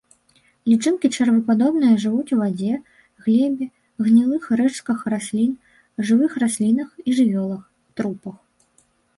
[0.71, 2.73] Лічынкі чэрвепадобныя, жывуць у вадзе,
[3.25, 3.65] глебе,
[4.05, 5.53] гнілых рэштках раслін,
[6.11, 7.63] жывых раслінах і жывёлах,
[8.03, 8.37] трупах.